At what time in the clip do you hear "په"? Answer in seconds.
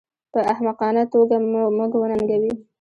0.33-0.39